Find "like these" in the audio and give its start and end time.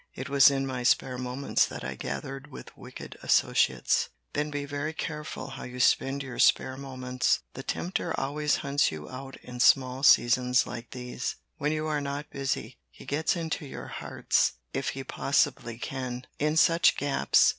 10.65-11.35